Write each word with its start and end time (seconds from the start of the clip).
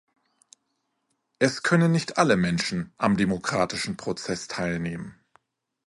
Es 1.37 1.61
können 1.61 1.91
nicht 1.91 2.17
alle 2.17 2.35
Menschen 2.35 2.91
am 2.97 3.17
demokratischen 3.17 3.97
Prozess 3.97 4.47
teilnehmen. 4.47 5.19